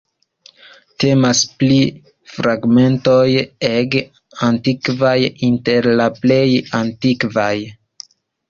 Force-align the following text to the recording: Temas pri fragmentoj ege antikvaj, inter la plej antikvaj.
Temas 1.03 1.41
pri 1.63 1.77
fragmentoj 2.37 3.19
ege 3.69 4.03
antikvaj, 4.49 5.15
inter 5.51 5.93
la 6.03 6.11
plej 6.25 6.43
antikvaj. 6.83 7.55